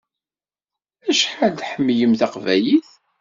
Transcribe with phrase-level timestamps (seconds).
[1.09, 2.89] Acḥal i tḥemmlem taqbaylit?